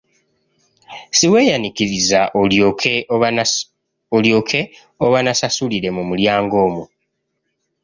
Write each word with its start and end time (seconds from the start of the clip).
Siweeyaniikiriza 1.17 2.19
olyoke 4.17 4.61
obanasulire 5.05 5.89
mu 5.97 6.03
mulyango 6.09 6.55
omwo. 6.65 6.85